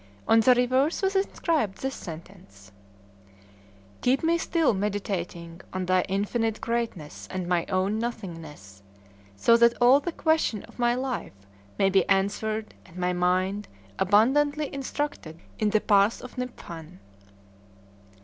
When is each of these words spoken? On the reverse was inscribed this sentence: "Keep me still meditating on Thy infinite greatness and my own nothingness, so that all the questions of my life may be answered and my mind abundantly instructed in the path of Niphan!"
On 0.27 0.39
the 0.39 0.55
reverse 0.55 1.03
was 1.03 1.15
inscribed 1.15 1.77
this 1.83 1.93
sentence: 1.93 2.71
"Keep 4.01 4.23
me 4.23 4.39
still 4.39 4.73
meditating 4.73 5.61
on 5.73 5.85
Thy 5.85 6.01
infinite 6.09 6.59
greatness 6.59 7.27
and 7.29 7.45
my 7.47 7.67
own 7.67 7.99
nothingness, 7.99 8.81
so 9.35 9.55
that 9.57 9.77
all 9.79 9.99
the 9.99 10.11
questions 10.11 10.65
of 10.67 10.79
my 10.79 10.95
life 10.95 11.45
may 11.77 11.91
be 11.91 12.09
answered 12.09 12.73
and 12.83 12.97
my 12.97 13.13
mind 13.13 13.67
abundantly 13.99 14.73
instructed 14.73 15.39
in 15.59 15.69
the 15.69 15.79
path 15.79 16.23
of 16.23 16.35
Niphan!" 16.35 16.97